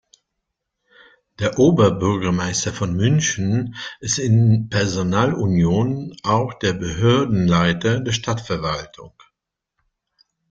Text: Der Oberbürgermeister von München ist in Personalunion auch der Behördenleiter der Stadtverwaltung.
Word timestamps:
Der 1.37 1.59
Oberbürgermeister 1.59 2.73
von 2.73 2.95
München 2.95 3.75
ist 3.99 4.17
in 4.17 4.67
Personalunion 4.67 6.17
auch 6.23 6.55
der 6.55 6.73
Behördenleiter 6.73 7.99
der 7.99 8.11
Stadtverwaltung. 8.11 9.13